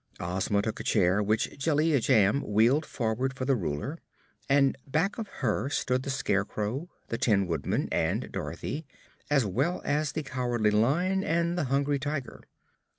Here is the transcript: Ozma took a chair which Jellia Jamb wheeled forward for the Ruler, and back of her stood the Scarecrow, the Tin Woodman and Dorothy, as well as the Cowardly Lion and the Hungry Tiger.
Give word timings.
Ozma 0.19 0.63
took 0.63 0.79
a 0.79 0.83
chair 0.83 1.21
which 1.21 1.55
Jellia 1.59 1.99
Jamb 1.99 2.41
wheeled 2.41 2.87
forward 2.87 3.35
for 3.35 3.45
the 3.45 3.55
Ruler, 3.55 3.99
and 4.49 4.75
back 4.87 5.19
of 5.19 5.27
her 5.43 5.69
stood 5.69 6.01
the 6.01 6.09
Scarecrow, 6.09 6.89
the 7.09 7.19
Tin 7.19 7.45
Woodman 7.45 7.87
and 7.91 8.31
Dorothy, 8.31 8.87
as 9.29 9.45
well 9.45 9.79
as 9.85 10.13
the 10.13 10.23
Cowardly 10.23 10.71
Lion 10.71 11.23
and 11.23 11.55
the 11.55 11.65
Hungry 11.65 11.99
Tiger. 11.99 12.41